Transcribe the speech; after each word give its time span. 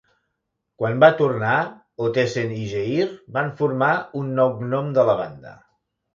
Quan 0.83 0.95
va 1.03 1.09
tornar, 1.19 1.57
Ottesen 2.05 2.55
i 2.61 2.65
Geir 2.73 3.07
van 3.37 3.53
formar 3.61 3.93
un 4.23 4.35
nou 4.43 4.59
gnom 4.65 4.91
de 4.99 5.07
la 5.13 5.19
banda. 5.23 5.55